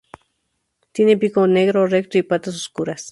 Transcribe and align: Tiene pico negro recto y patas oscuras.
Tiene 0.93 1.15
pico 1.15 1.45
negro 1.45 1.85
recto 1.85 2.17
y 2.17 2.23
patas 2.23 2.55
oscuras. 2.55 3.05